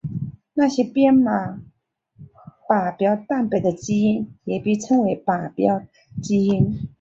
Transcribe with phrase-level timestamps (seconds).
[0.55, 1.61] 那些编码
[2.67, 5.83] 靶标蛋白的基因也被称为靶标
[6.23, 6.89] 基因。